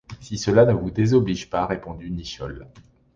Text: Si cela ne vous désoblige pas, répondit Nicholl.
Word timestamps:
Si 0.19 0.35
cela 0.39 0.65
ne 0.65 0.73
vous 0.73 0.89
désoblige 0.89 1.51
pas, 1.51 1.67
répondit 1.67 2.09
Nicholl. 2.09 2.67